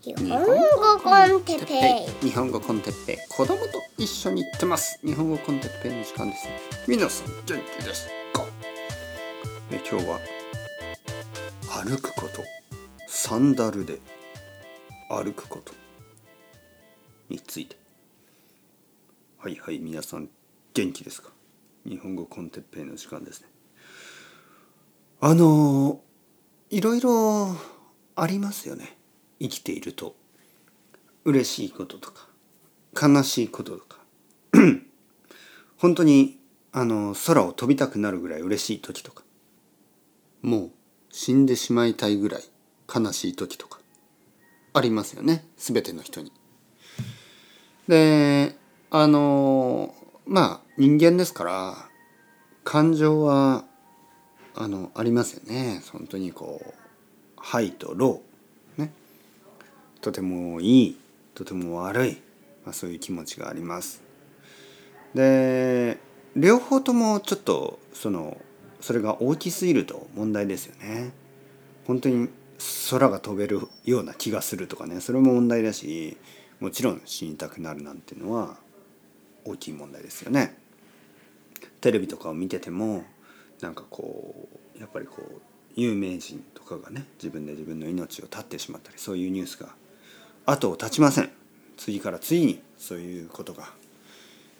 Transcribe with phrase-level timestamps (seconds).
[0.00, 2.06] 日本語コンテッペ。
[2.24, 3.14] イ日本語コンテッペ。
[3.14, 5.00] イ子供と一緒に行ってます。
[5.04, 6.46] 日本語コンテッペイの時間です
[6.86, 8.44] 皆さん元気ですか？
[9.72, 10.20] え今日は
[11.84, 12.44] 歩くこと
[13.08, 13.98] サンダルで
[15.08, 15.72] 歩くこと
[17.28, 17.76] について。
[19.38, 20.28] はいはい皆さん
[20.74, 21.30] 元気ですか？
[21.84, 23.48] 日本語コンテッペイの時間ですね。
[25.20, 26.00] あの
[26.70, 27.56] いろいろ
[28.14, 28.96] ありますよね
[29.40, 30.16] 生きていると。
[31.24, 32.26] 嬉しいこととか
[33.00, 33.98] 悲しいこととか。
[35.76, 36.38] 本当に
[36.72, 39.22] あの空を飛びたくなるぐらい嬉しい時とか。
[40.42, 40.70] もう
[41.10, 42.42] 死んでしまいたいぐらい
[42.94, 43.78] 悲しい時とか。
[44.74, 46.32] ありますよね全ての人に。
[47.88, 48.56] で
[48.90, 49.94] あの
[50.26, 51.88] まあ人間ですから
[52.64, 53.64] 感情は
[54.54, 55.82] あのありますよね。
[55.92, 56.74] 本当にこう
[57.36, 58.27] 「ハイ」と「ロー」
[60.00, 60.96] とてもいい
[61.34, 62.12] とても悪い、
[62.64, 64.02] まあ、そういう気持ちがあります。
[65.14, 65.98] で
[66.36, 68.36] 両方ともちょっとその
[68.80, 71.12] それが大きすぎると問題ですよね。
[71.86, 72.28] 本当に
[72.90, 76.16] 空が飛べるような気がするとかねそれも問題だし
[76.60, 78.56] もちろん死にたくなるなんていうのは
[79.44, 80.56] 大きい問題ですよね。
[81.80, 83.04] テレビとかを見てても
[83.60, 85.40] なんかこうやっぱりこう
[85.76, 89.74] 有名人とかがね自分で自分の命を絶ってしまったりそういうニュースが
[90.50, 91.30] 後を絶ちません。
[91.76, 93.68] 次から次にそういうことが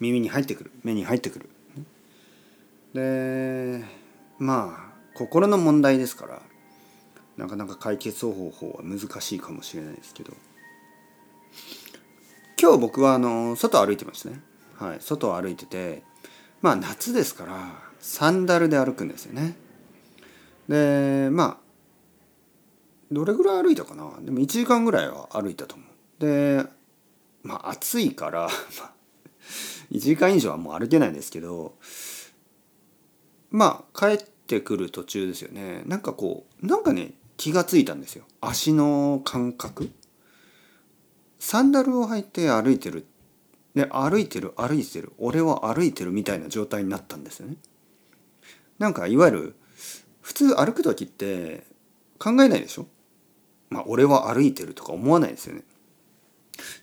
[0.00, 0.72] 耳に入ってくる。
[0.82, 1.48] 目に入ってくる。
[2.92, 3.84] で
[4.38, 6.42] まあ心の問題ですから
[7.36, 10.32] なかなか解決方法は難しいかもしれないですけど。
[12.60, 14.40] 今日僕はあの外歩いてましたね。
[14.76, 14.98] はい。
[15.00, 16.02] 外を歩いてて
[16.62, 19.54] まあ夏ですからサンダルで歩くんですよね。
[20.68, 21.65] でまあ
[23.10, 24.10] どれぐらい歩いたかな？
[24.20, 25.88] でも1時間ぐらいは歩いたと思う。
[26.20, 26.64] で
[27.42, 28.48] まあ暑いから
[29.92, 31.74] 1時間以上はもう歩けないんですけど
[33.50, 35.82] まあ帰ってくる途中ですよね。
[35.86, 38.24] なんかこうなんかね気がついたんですよ。
[38.40, 39.90] 足の感覚。
[41.38, 43.06] サンダルを履いて歩いてる。
[43.74, 45.12] で歩いてる歩いてる。
[45.18, 47.56] 俺は歩いてるみたいな状態になったんですよね。
[48.78, 49.54] なんかいわゆる
[50.22, 51.64] 普通歩く時って
[52.18, 52.86] 考えないでしょ？
[53.70, 55.62] まあ俺は歩いてるとか思わないですよね。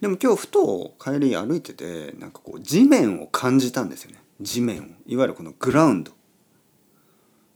[0.00, 4.18] でも今日ふと帰り歩いててなんかこう地面を感じたんですよね。
[4.40, 4.86] 地面を。
[5.06, 6.12] いわゆるこのグラウンド。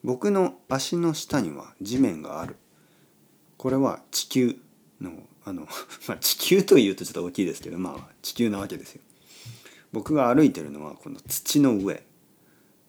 [0.04, 2.56] 僕の足の下には地面がある。
[3.56, 4.56] これは地球
[5.00, 5.10] の
[5.44, 5.68] あの、
[6.08, 9.02] まあ、地球というとちょっと大きいですけどまあ地球なわけですよ。
[9.92, 12.04] 僕が歩いてるのはこの土の上。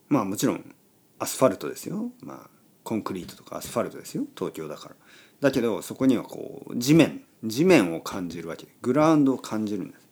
[0.09, 0.75] まあもちろん
[1.19, 2.11] アスファルトですよ。
[2.21, 2.56] まあ
[2.87, 4.23] コンクリートとかアスファルトですよ。
[4.33, 4.95] 東京だから。
[5.41, 8.65] だけどそこにはこう地面地面を感じるわけ。
[8.65, 10.07] でグラウンドを感じるんです。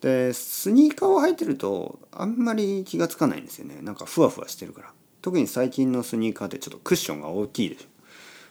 [0.00, 3.78] でスニーカーを履いてるとあんまり気が付かないんですよね。
[3.82, 4.92] なんかふわふわしてるから。
[5.22, 7.86] 特に最近のスニーカーってちょっとクッションが大きいでしょ。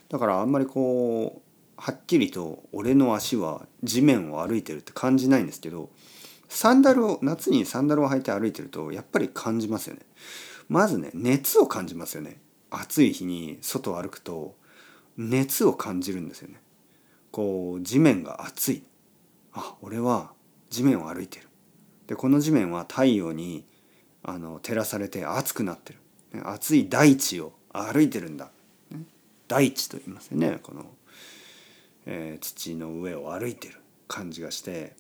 [0.08, 5.90] だからあんまりこうはっきりと俺の足は地面を歩いてるって感じないんですけど
[6.48, 10.04] サンダルを夏にサンダルを履いて歩いてるとやっぱり感じますよね。
[10.70, 12.40] まずね熱を感じますよね。
[12.76, 14.56] 暑い日に外を歩くと
[15.18, 16.62] 熱を感じるんですよね。
[17.32, 18.84] こう地面が熱い。
[19.54, 20.32] あ俺は
[20.70, 21.48] 地面を歩いてる。
[22.08, 23.66] でこの地面は太陽に
[24.24, 26.00] あの照らされて熱くなってる。
[26.44, 28.50] 熱い大地を歩いてるんだ。
[29.48, 30.86] 大地と言いますよねこの、
[32.08, 33.76] えー、土の上を歩いてる
[34.08, 34.96] 感じがして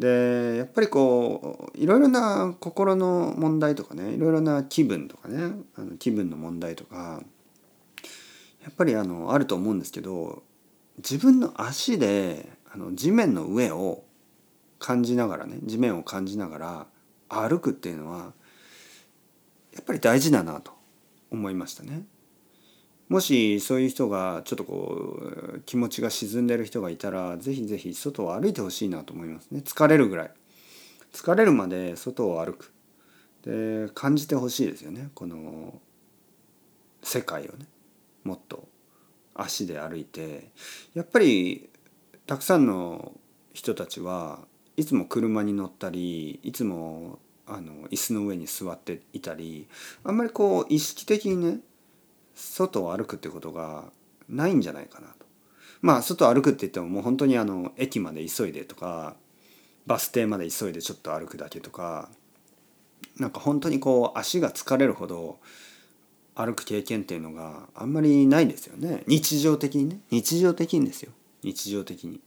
[0.00, 7.22] でやっぱりこういろいろな心の問題とかねいろいろな気分とかねあの気分の問題とか
[8.62, 10.42] やっぱりあのあると思うんですけど
[10.96, 14.02] 自分の足であの地面の上を
[14.78, 16.86] 感じながらね地面を感じながら
[17.28, 18.32] 歩くっていうのは
[19.74, 20.72] やっぱり大事だなと
[21.30, 22.04] 思いましたね。
[23.10, 25.18] もしそういう人がちょっとこ
[25.56, 29.62] う気持ちが沈んでる人がいたら是非是非外を歩いてほしいなと思いますね。
[29.64, 30.30] 疲れるぐらい。
[31.12, 32.72] 疲れるまで外を歩く。
[33.42, 35.10] で感じてほしいですよね。
[35.16, 35.80] この
[37.02, 37.66] 世界をね。
[38.22, 38.68] もっと
[39.34, 40.52] 足で歩いて。
[40.94, 41.68] やっぱり
[42.28, 43.12] たくさんの
[43.52, 44.38] 人たちは
[44.76, 49.66] いつも車に乗ったりいつもあの椅子の上に座っていたり
[50.04, 51.58] あんまりこう意識的にね
[52.40, 53.84] 外を歩くってことが
[54.28, 55.26] ないんじゃないかなと。
[55.82, 59.16] まあ外歩くって言ってももう本当にあの駅まで急いでとか
[59.86, 62.10] バス停まで急いでちょっと歩くだけとか
[63.18, 65.38] なんか本当にこう足が疲れるほど
[66.34, 69.02] 歩く経験っていうのがあんまりないですよね。
[69.06, 70.00] 日常的にね。
[70.10, 71.12] 日常的にですよ。
[71.42, 72.20] 日常的に。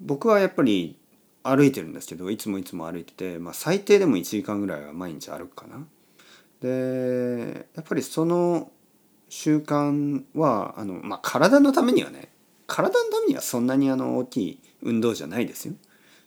[0.00, 0.98] 僕はやっぱり
[1.42, 5.86] 歩いてるんですけどいつもいつも歩いてて、まあ、最低でも1時間ぐらいは毎日歩くかな。
[6.60, 8.70] でやっぱりその
[9.30, 12.28] 習慣はあの、まあ、体のためにはね
[12.66, 15.74] 体のためにはそんなにあの大きい運動じゃないですよ。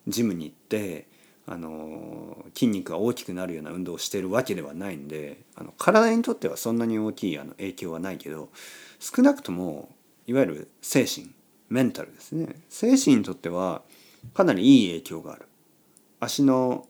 [0.08, 1.08] ジムに行って
[1.46, 8.50] あの筋肉が大きくなるような運動をしてるわけではないんであの体にとってはそんなに大きいあの影響はないけど
[9.00, 9.90] 少なくとも
[10.26, 11.30] いわゆる精神
[11.70, 12.56] メンタルですね。
[12.70, 13.82] 精神にとっては
[14.34, 15.48] かなりいい影響がある。
[16.22, 16.88] 足の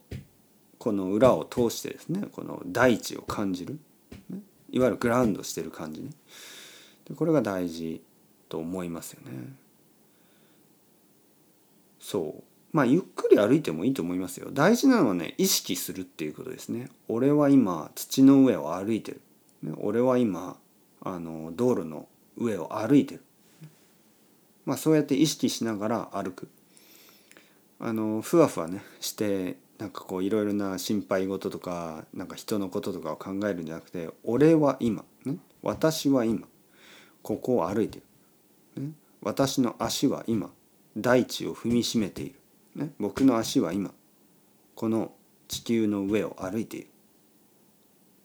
[0.77, 3.79] この裏を通してですねこの大地を感じる。
[4.73, 6.09] いわゆるグラウンドしてる感じね。
[7.05, 8.01] でこれが大事
[8.49, 9.53] と思いますよね。
[11.99, 12.43] そう。
[12.73, 14.49] まあゆっくり歩いてもいいと思いますよ。
[14.51, 16.89] 大事なのはね意識するっていうことですね。
[17.07, 19.21] 俺は今土の上を歩いてる、
[19.61, 20.57] ね、俺は今
[21.01, 23.23] あの道路の上を歩いてる。
[24.65, 26.49] まあそうやって意識しながら歩く。
[27.79, 36.47] あのふわふわねしてなんかこういろいろな心配事とかなんか人のこととかを考えるんじゃなくて俺は今、ね、私は今
[37.21, 37.99] ここを歩いて
[38.77, 38.81] る。
[38.81, 38.91] ね、
[39.21, 40.51] 私の足は今
[40.95, 42.35] 大地を踏みしめている、
[42.75, 43.91] ね、僕の足は今
[44.73, 45.11] この
[45.49, 46.87] 地球の上を歩いている。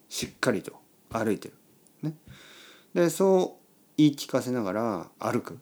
[0.08, 1.54] しっかりと歩いてる、
[2.02, 2.14] ね、
[2.94, 5.58] でそう言い聞かせながら歩く。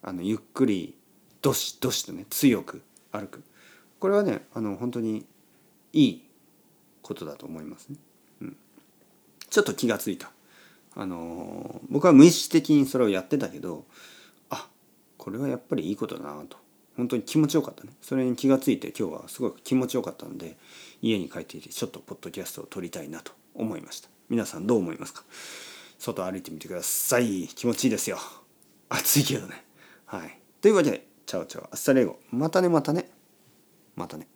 [0.00, 0.96] あのゆっくり
[1.42, 2.80] どしどしとね強く
[3.12, 3.44] 歩く。
[4.00, 5.26] これはねあの本当に
[5.94, 6.22] いい
[7.00, 7.96] ことだと思いますね。
[8.42, 8.56] うん、
[9.48, 10.30] ちょっと気がついた。
[10.96, 13.84] あの僕は無意識的にそれをやってたけど
[14.50, 14.68] あ
[15.16, 16.58] これはやっぱりいいことだなと。
[16.96, 17.90] 本当に気持ちよかったね。
[18.00, 20.56] それに気がついて今日はすごく気持ちよかったので
[21.02, 24.08] 家に帰っていてちょっとポッドキャストを録りたいなと思いました。
[24.28, 25.24] 皆さんどう思いますか？
[25.98, 27.48] 外歩いてみてください。
[27.48, 28.18] 気持ちいいですよ。
[28.88, 29.64] 暑いけどね。
[30.06, 30.38] はい。
[30.60, 32.20] というわけで ciao ciao hasta luego。
[32.30, 33.10] またねまたね。
[33.96, 34.28] またね。